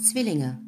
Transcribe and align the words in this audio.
Zwillinge. 0.00 0.58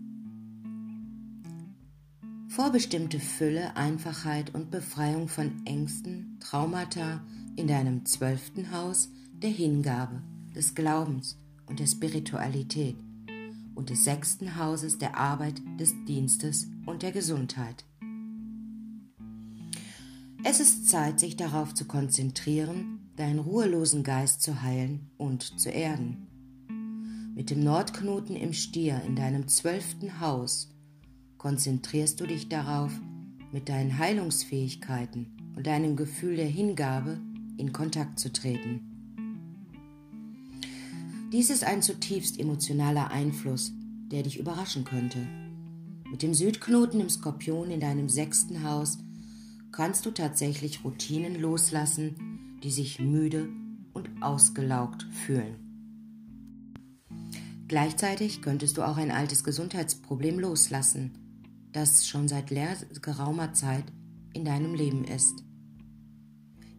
Vorbestimmte 2.48 3.18
Fülle, 3.18 3.74
Einfachheit 3.76 4.54
und 4.54 4.70
Befreiung 4.70 5.26
von 5.26 5.64
Ängsten, 5.64 6.36
Traumata 6.38 7.24
in 7.56 7.66
deinem 7.66 8.04
zwölften 8.04 8.72
Haus 8.72 9.08
der 9.32 9.48
Hingabe, 9.48 10.20
des 10.54 10.74
Glaubens 10.74 11.38
und 11.64 11.80
der 11.80 11.86
Spiritualität 11.86 12.96
und 13.74 13.88
des 13.88 14.04
sechsten 14.04 14.56
Hauses 14.56 14.98
der 14.98 15.16
Arbeit, 15.16 15.62
des 15.80 15.94
Dienstes 16.06 16.66
und 16.84 17.02
der 17.02 17.12
Gesundheit. 17.12 17.86
Es 20.44 20.60
ist 20.60 20.90
Zeit, 20.90 21.20
sich 21.20 21.36
darauf 21.36 21.72
zu 21.72 21.86
konzentrieren, 21.86 23.10
deinen 23.16 23.38
ruhelosen 23.38 24.02
Geist 24.02 24.42
zu 24.42 24.60
heilen 24.60 25.10
und 25.16 25.58
zu 25.58 25.70
erden. 25.70 26.26
Mit 27.34 27.48
dem 27.48 27.64
Nordknoten 27.64 28.36
im 28.36 28.52
Stier 28.52 29.00
in 29.06 29.16
deinem 29.16 29.48
zwölften 29.48 30.20
Haus 30.20 30.68
konzentrierst 31.38 32.20
du 32.20 32.26
dich 32.26 32.50
darauf, 32.50 32.92
mit 33.52 33.70
deinen 33.70 33.96
Heilungsfähigkeiten 33.96 35.54
und 35.56 35.66
deinem 35.66 35.96
Gefühl 35.96 36.36
der 36.36 36.46
Hingabe 36.46 37.18
in 37.56 37.72
Kontakt 37.72 38.20
zu 38.20 38.30
treten. 38.30 38.80
Dies 41.32 41.48
ist 41.48 41.64
ein 41.64 41.80
zutiefst 41.80 42.38
emotionaler 42.38 43.10
Einfluss, 43.10 43.72
der 44.10 44.24
dich 44.24 44.38
überraschen 44.38 44.84
könnte. 44.84 45.26
Mit 46.10 46.22
dem 46.22 46.34
Südknoten 46.34 47.00
im 47.00 47.08
Skorpion 47.08 47.70
in 47.70 47.80
deinem 47.80 48.10
sechsten 48.10 48.62
Haus 48.62 48.98
kannst 49.70 50.04
du 50.04 50.10
tatsächlich 50.10 50.84
Routinen 50.84 51.40
loslassen, 51.40 52.58
die 52.62 52.70
sich 52.70 53.00
müde 53.00 53.48
und 53.94 54.10
ausgelaugt 54.20 55.06
fühlen. 55.24 55.71
Gleichzeitig 57.72 58.42
könntest 58.42 58.76
du 58.76 58.82
auch 58.82 58.98
ein 58.98 59.10
altes 59.10 59.44
Gesundheitsproblem 59.44 60.38
loslassen, 60.38 61.16
das 61.72 62.06
schon 62.06 62.28
seit 62.28 62.52
geraumer 63.00 63.54
Zeit 63.54 63.84
in 64.34 64.44
deinem 64.44 64.74
Leben 64.74 65.04
ist. 65.04 65.42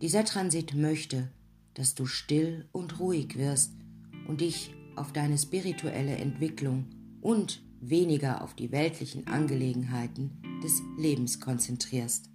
Dieser 0.04 0.24
Transit 0.24 0.76
möchte, 0.76 1.32
dass 1.74 1.96
du 1.96 2.06
still 2.06 2.70
und 2.74 3.00
ruhig 3.00 3.40
wirst 3.40 3.74
und 4.28 4.42
dich 4.42 4.76
auf 4.96 5.12
deine 5.12 5.36
spirituelle 5.40 6.16
Entwicklung 6.18 6.86
und 7.22 7.64
weniger 7.82 8.44
auf 8.44 8.54
die 8.54 8.72
weltlichen 8.72 9.26
Angelegenheiten 9.26 10.44
des 10.64 10.80
Lebens 11.00 11.40
konzentrierst. 11.40 12.30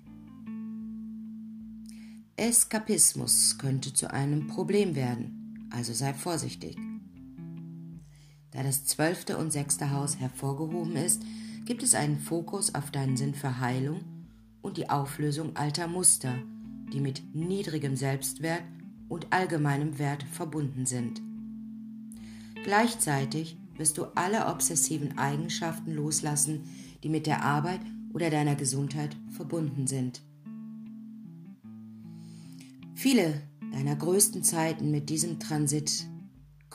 Eskapismus 2.34 3.56
könnte 3.56 3.92
zu 3.92 4.10
einem 4.12 4.48
Problem 4.48 4.96
werden, 4.96 5.68
also 5.70 5.92
sei 5.92 6.12
vorsichtig. 6.12 6.76
Da 8.58 8.64
das 8.64 8.84
zwölfte 8.84 9.38
und 9.38 9.52
sechste 9.52 9.92
Haus 9.92 10.18
hervorgehoben 10.18 10.96
ist, 10.96 11.22
gibt 11.64 11.84
es 11.84 11.94
einen 11.94 12.18
Fokus 12.18 12.74
auf 12.74 12.90
deinen 12.90 13.16
Sinn 13.16 13.32
für 13.32 13.60
Heilung 13.60 14.00
und 14.62 14.78
die 14.78 14.90
Auflösung 14.90 15.54
alter 15.54 15.86
Muster, 15.86 16.34
die 16.92 16.98
mit 16.98 17.22
niedrigem 17.36 17.94
Selbstwert 17.94 18.64
und 19.08 19.32
allgemeinem 19.32 20.00
Wert 20.00 20.24
verbunden 20.24 20.86
sind. 20.86 21.22
Gleichzeitig 22.64 23.56
wirst 23.76 23.96
du 23.96 24.06
alle 24.16 24.48
obsessiven 24.48 25.18
Eigenschaften 25.18 25.94
loslassen, 25.94 26.64
die 27.04 27.10
mit 27.10 27.28
der 27.28 27.44
Arbeit 27.44 27.82
oder 28.12 28.28
deiner 28.28 28.56
Gesundheit 28.56 29.14
verbunden 29.30 29.86
sind. 29.86 30.20
Viele 32.96 33.40
deiner 33.70 33.94
größten 33.94 34.42
Zeiten 34.42 34.90
mit 34.90 35.10
diesem 35.10 35.38
Transit 35.38 36.08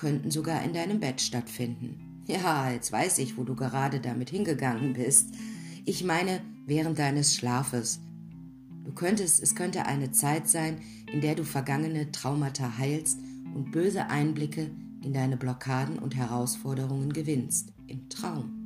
könnten 0.03 0.31
sogar 0.31 0.61
in 0.65 0.73
deinem 0.73 0.99
Bett 0.99 1.21
stattfinden. 1.21 2.25
Ja, 2.27 2.69
jetzt 2.69 2.91
weiß 2.91 3.19
ich, 3.19 3.37
wo 3.37 3.45
du 3.45 3.55
gerade 3.55 4.01
damit 4.01 4.29
hingegangen 4.29 4.91
bist. 4.91 5.29
Ich 5.85 6.03
meine, 6.03 6.41
während 6.65 6.99
deines 6.99 7.33
Schlafes. 7.33 8.01
Du 8.83 8.91
könntest, 8.91 9.41
es 9.41 9.55
könnte 9.55 9.85
eine 9.85 10.11
Zeit 10.11 10.49
sein, 10.49 10.81
in 11.09 11.21
der 11.21 11.35
du 11.35 11.45
vergangene 11.45 12.11
Traumata 12.11 12.77
heilst 12.77 13.17
und 13.55 13.71
böse 13.71 14.07
Einblicke 14.07 14.71
in 15.01 15.13
deine 15.13 15.37
Blockaden 15.37 15.99
und 15.99 16.17
Herausforderungen 16.17 17.13
gewinnst. 17.13 17.71
Im 17.87 18.09
Traum. 18.09 18.59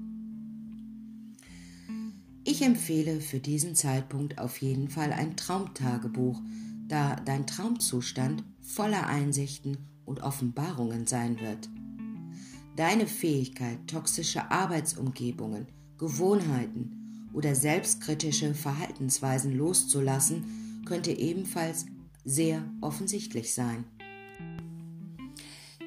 Ich 2.45 2.63
empfehle 2.63 3.21
für 3.21 3.39
diesen 3.39 3.75
Zeitpunkt 3.75 4.39
auf 4.39 4.57
jeden 4.57 4.89
Fall 4.89 5.13
ein 5.13 5.37
Traumtagebuch, 5.37 6.41
da 6.87 7.15
dein 7.15 7.45
Traumzustand 7.45 8.43
voller 8.59 9.05
Einsichten 9.05 9.77
und 10.07 10.23
Offenbarungen 10.23 11.05
sein 11.05 11.39
wird. 11.39 11.69
Deine 12.75 13.05
Fähigkeit, 13.05 13.77
toxische 13.87 14.49
Arbeitsumgebungen, 14.49 15.67
Gewohnheiten 15.97 17.29
oder 17.33 17.53
selbstkritische 17.53 18.55
Verhaltensweisen 18.55 19.55
loszulassen, 19.55 20.81
könnte 20.85 21.11
ebenfalls 21.11 21.85
sehr 22.23 22.63
offensichtlich 22.81 23.53
sein. 23.53 23.83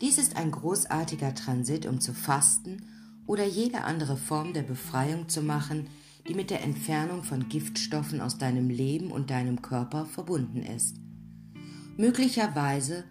Dies 0.00 0.19
ist 0.19 0.37
ein 0.37 0.50
großartiger 0.50 1.34
Transit, 1.34 1.87
um 1.87 2.00
zu 2.00 2.14
fasten 2.14 2.82
oder 3.26 3.47
jede 3.47 3.82
andere 3.82 4.16
Form 4.16 4.52
der 4.52 4.62
Befreiung 4.62 5.28
zu 5.28 5.42
machen, 5.42 5.87
die 6.26 6.34
mit 6.34 6.50
der 6.50 6.62
Entfernung 6.62 7.22
von 7.22 7.48
Giftstoffen 7.48 8.20
aus 8.20 8.38
deinem 8.38 8.69
Leben 8.69 9.10
und 9.10 9.31
deinem 9.31 9.62
Körper 9.62 10.06
verbunden 10.06 10.62
ist. 10.62 10.97
Möglicherweise 11.97 13.04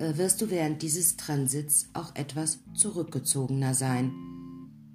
wirst 0.00 0.40
du 0.40 0.50
während 0.50 0.80
dieses 0.80 1.16
Transits 1.16 1.90
auch 1.92 2.14
etwas 2.16 2.60
zurückgezogener 2.74 3.74
sein. 3.74 4.12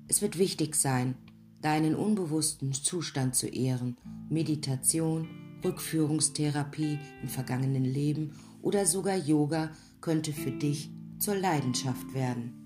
Es 0.08 0.22
wird 0.22 0.40
wichtig 0.40 0.76
sein, 0.76 1.16
deinen 1.62 1.96
unbewussten 1.96 2.74
Zustand 2.74 3.36
zu 3.36 3.48
ehren, 3.48 3.98
Meditation, 4.30 5.28
Rückführungstherapie 5.64 7.00
in 7.22 7.30
vergangenen 7.30 7.86
Leben 7.86 8.34
oder 8.62 8.86
sogar 8.86 9.16
Yoga 9.16 9.72
könnte 10.02 10.34
für 10.34 10.52
dich 10.52 10.90
zur 11.20 11.36
Leidenschaft 11.36 12.14
werden. 12.14 12.62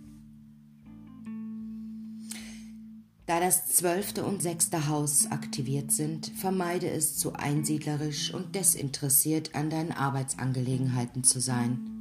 Da 3.26 3.40
das 3.40 3.68
zwölfte 3.68 4.26
und 4.26 4.42
sechste 4.42 4.88
Haus 4.88 5.28
aktiviert 5.30 5.92
sind, 5.92 6.32
vermeide 6.36 6.90
es, 6.90 7.18
zu 7.18 7.34
einsiedlerisch 7.34 8.34
und 8.34 8.56
desinteressiert 8.56 9.54
an 9.54 9.70
deinen 9.70 9.92
Arbeitsangelegenheiten 9.92 11.24
zu 11.24 11.40
sein. 11.40 11.99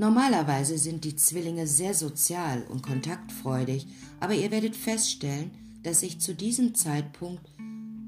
Normalerweise 0.00 0.78
sind 0.78 1.04
die 1.04 1.14
Zwillinge 1.14 1.66
sehr 1.66 1.92
sozial 1.92 2.62
und 2.70 2.82
kontaktfreudig, 2.82 3.86
aber 4.18 4.32
ihr 4.32 4.50
werdet 4.50 4.74
feststellen, 4.74 5.50
dass 5.82 6.00
sich 6.00 6.22
zu 6.22 6.34
diesem 6.34 6.74
Zeitpunkt 6.74 7.46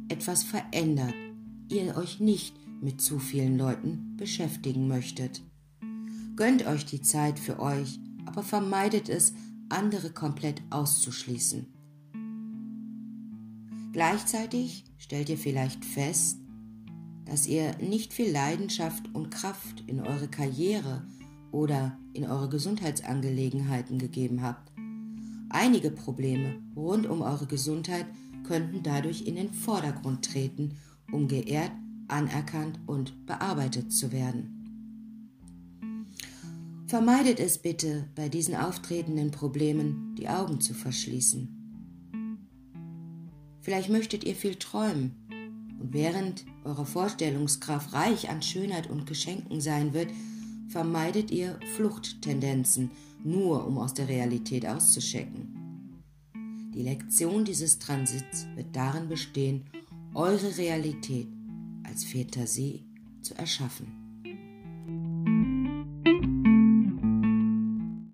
etwas 0.08 0.42
verändert, 0.42 1.12
ihr 1.68 1.94
euch 1.98 2.18
nicht 2.18 2.56
mit 2.80 3.02
zu 3.02 3.18
vielen 3.18 3.58
Leuten 3.58 4.16
beschäftigen 4.16 4.88
möchtet. 4.88 5.42
Gönnt 6.34 6.66
euch 6.66 6.86
die 6.86 7.02
Zeit 7.02 7.38
für 7.38 7.60
euch, 7.60 8.00
aber 8.24 8.42
vermeidet 8.42 9.10
es, 9.10 9.34
andere 9.68 10.08
komplett 10.12 10.62
auszuschließen. 10.70 11.66
Gleichzeitig 13.92 14.84
stellt 14.96 15.28
ihr 15.28 15.36
vielleicht 15.36 15.84
fest, 15.84 16.38
dass 17.26 17.46
ihr 17.46 17.76
nicht 17.82 18.14
viel 18.14 18.32
Leidenschaft 18.32 19.14
und 19.14 19.28
Kraft 19.30 19.84
in 19.86 20.00
eure 20.00 20.28
Karriere 20.28 21.06
oder 21.52 21.96
in 22.12 22.24
eure 22.24 22.48
Gesundheitsangelegenheiten 22.48 23.98
gegeben 23.98 24.42
habt. 24.42 24.72
Einige 25.50 25.90
Probleme 25.90 26.56
rund 26.74 27.06
um 27.06 27.22
eure 27.22 27.46
Gesundheit 27.46 28.06
könnten 28.44 28.82
dadurch 28.82 29.22
in 29.22 29.36
den 29.36 29.52
Vordergrund 29.52 30.24
treten, 30.24 30.76
um 31.12 31.28
geehrt, 31.28 31.70
anerkannt 32.08 32.80
und 32.86 33.26
bearbeitet 33.26 33.92
zu 33.92 34.10
werden. 34.12 34.58
Vermeidet 36.86 37.40
es 37.40 37.58
bitte, 37.58 38.08
bei 38.14 38.28
diesen 38.28 38.54
auftretenden 38.54 39.30
Problemen 39.30 40.14
die 40.18 40.28
Augen 40.28 40.60
zu 40.60 40.74
verschließen. 40.74 41.62
Vielleicht 43.62 43.88
möchtet 43.88 44.24
ihr 44.24 44.34
viel 44.34 44.56
träumen 44.56 45.12
und 45.80 45.94
während 45.94 46.44
eure 46.64 46.84
Vorstellungskraft 46.84 47.92
reich 47.92 48.28
an 48.28 48.42
Schönheit 48.42 48.90
und 48.90 49.06
Geschenken 49.06 49.60
sein 49.60 49.94
wird, 49.94 50.10
vermeidet 50.72 51.30
ihr 51.30 51.60
Fluchttendenzen, 51.76 52.90
nur 53.22 53.66
um 53.66 53.78
aus 53.78 53.92
der 53.94 54.08
Realität 54.08 54.66
auszuschecken. 54.66 56.02
Die 56.74 56.82
Lektion 56.82 57.44
dieses 57.44 57.78
Transits 57.78 58.46
wird 58.54 58.74
darin 58.74 59.08
bestehen, 59.08 59.64
eure 60.14 60.56
Realität 60.56 61.28
als 61.84 62.04
Fantasie 62.04 62.84
zu 63.20 63.34
erschaffen. 63.34 64.01